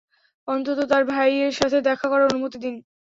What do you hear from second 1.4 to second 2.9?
সাথে দেখা করার অনুমতি দিন।